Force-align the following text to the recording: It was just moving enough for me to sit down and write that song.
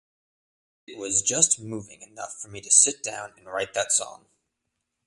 It 0.87 0.97
was 0.97 1.21
just 1.21 1.59
moving 1.59 2.01
enough 2.01 2.33
for 2.39 2.47
me 2.47 2.59
to 2.61 2.71
sit 2.71 3.03
down 3.03 3.33
and 3.37 3.45
write 3.45 3.75
that 3.75 3.91
song. 3.91 4.25